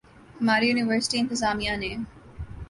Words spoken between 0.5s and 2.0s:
university انتظامیہ نے